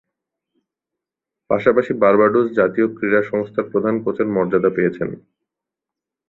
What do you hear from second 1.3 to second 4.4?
পাশাপাশি, বার্বাডোস জাতীয় ক্রীড়া সংস্থার প্রধান কোচের